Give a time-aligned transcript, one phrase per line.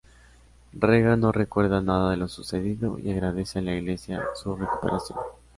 [0.73, 5.19] Regan no recuerda nada de lo sucedido y agradece a la iglesia su recuperación.